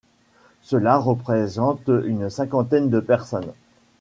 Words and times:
Cela 0.63 0.97
représente 0.97 1.87
une 2.03 2.31
cinquantaine 2.31 2.89
de 2.89 2.99
personnes. 3.01 3.53